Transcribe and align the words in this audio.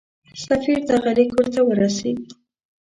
سفیر 0.45 0.79
دغه 0.89 1.11
لیک 1.17 1.29
ورته 1.35 1.61
ورسېد. 1.63 2.17